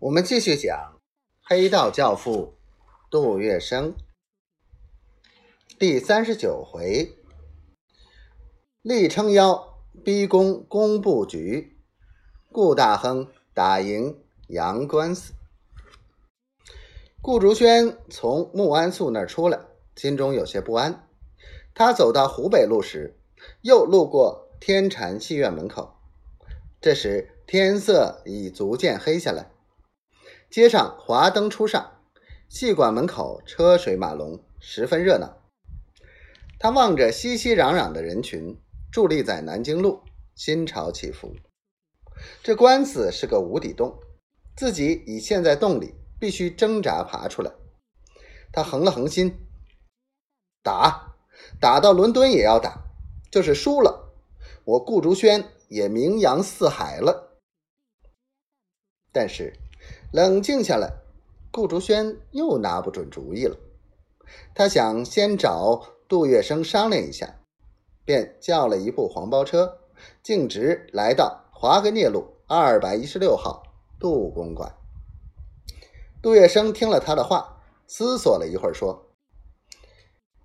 [0.00, 0.96] 我们继续讲
[1.42, 2.54] 黑道教父
[3.10, 3.94] 杜月笙
[5.76, 7.16] 第三十九回，
[8.80, 11.76] 力撑腰逼宫工部局，
[12.52, 15.34] 顾大亨打赢杨官司。
[17.20, 19.58] 顾竹轩从穆安素那儿出来，
[19.96, 21.08] 心中有些不安。
[21.74, 23.18] 他走到湖北路时，
[23.62, 25.96] 又路过天禅戏院门口。
[26.80, 29.50] 这时天色已逐渐黑下来。
[30.50, 32.00] 街上华灯初上，
[32.48, 35.36] 戏馆门口车水马龙，十分热闹。
[36.58, 38.58] 他望着熙熙攘攘的人群，
[38.90, 40.00] 伫立在南京路，
[40.34, 41.36] 心潮起伏。
[42.42, 44.00] 这官司是个无底洞，
[44.56, 47.52] 自己已陷在洞里，必须挣扎爬出来。
[48.50, 49.46] 他横了横心，
[50.62, 51.14] 打，
[51.60, 52.84] 打到伦敦也要打，
[53.30, 54.14] 就是输了，
[54.64, 57.38] 我顾竹轩也名扬四海了。
[59.12, 59.52] 但是。
[60.10, 60.90] 冷静下来，
[61.52, 63.58] 顾竹轩又拿不准主意了。
[64.54, 67.40] 他想先找杜月笙商量一下，
[68.06, 69.80] 便叫了一部黄包车，
[70.22, 73.62] 径直来到华格涅路二百一十六号
[74.00, 74.74] 杜公馆。
[76.22, 79.10] 杜月笙听了他的话，思索了一会儿，说：“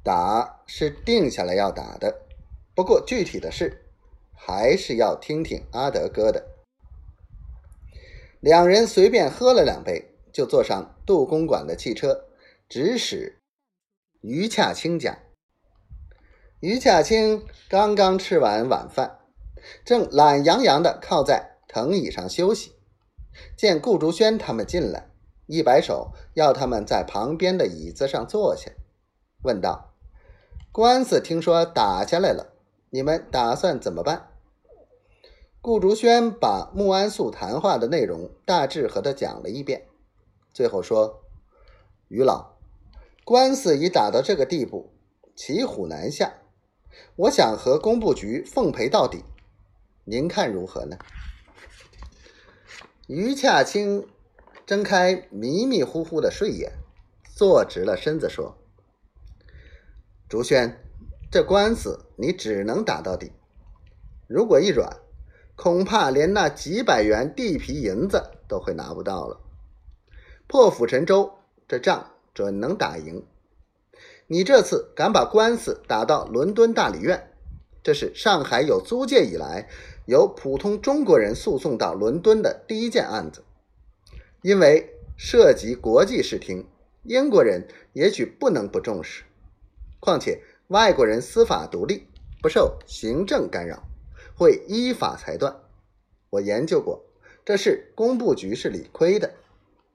[0.04, 2.22] 打是定下来要打的，
[2.76, 3.86] 不过具体的事
[4.34, 6.50] 还是要听听阿德哥的。”
[8.44, 12.26] 两人随便喝了两杯，就坐上杜公馆的汽车，
[12.68, 13.42] 直驶
[14.20, 15.18] 于洽清家。
[16.60, 19.20] 于洽清刚刚吃完晚饭，
[19.86, 22.74] 正懒洋洋地靠在藤椅上休息，
[23.56, 25.10] 见顾竹轩他们进来，
[25.46, 28.70] 一摆手要他们在旁边的椅子上坐下，
[29.44, 29.94] 问道
[30.74, 32.52] ：“官司听说打下来了，
[32.90, 34.32] 你们打算怎么办？”
[35.64, 39.88] 顾竹轩把穆安素谈话的内容大致和他讲了一遍，
[40.54, 41.24] 最后说
[42.10, 42.58] ：“于老，
[43.24, 44.92] 官司已打到这个地步，
[45.38, 46.34] 骑虎难下，
[47.16, 49.24] 我想和工部局奉陪到底，
[50.04, 50.98] 您看如何呢？”
[53.08, 54.06] 于恰清
[54.66, 56.74] 睁开迷迷糊糊的睡眼，
[57.38, 58.58] 坐直了身子说
[60.28, 60.78] ：“竹轩，
[61.32, 63.32] 这官司你只能打到底，
[64.28, 65.00] 如果一软。”
[65.56, 69.40] 恐怕连那几百元地皮银子都会拿不到了。
[70.48, 71.32] 破釜沉舟，
[71.68, 73.24] 这仗准能打赢。
[74.28, 77.32] 你这次敢把官司打到伦敦大理院，
[77.84, 79.70] 这是上海有租界以来
[80.06, 83.44] 由普通中国人诉讼到伦敦的第一件案子。
[84.42, 86.68] 因为涉及国际视听，
[87.04, 89.24] 英国人也许不能不重视。
[90.00, 92.08] 况且外国人司法独立，
[92.42, 93.84] 不受行政干扰。
[94.44, 95.56] 会依法裁断。
[96.32, 97.06] 我研究过，
[97.46, 99.32] 这事工部局是理亏的。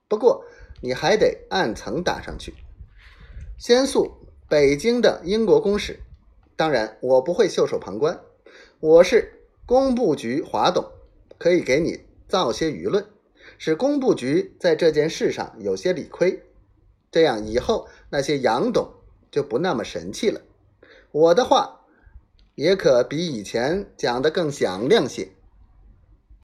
[0.08, 0.42] 不过
[0.80, 2.54] 你还得按层打上去，
[3.58, 4.10] 先诉
[4.48, 6.00] 北京的英国公使。
[6.56, 8.18] 当然，我不会袖手旁观。
[8.80, 10.82] 我是工部局华董，
[11.36, 13.04] 可以给你造些舆论，
[13.58, 16.42] 使工部局在这件事上有些理亏。
[17.10, 18.94] 这样以后那些洋董
[19.30, 20.40] 就不那么神气了。
[21.10, 21.74] 我的话。
[22.58, 25.28] 也可比以前讲的更响亮些。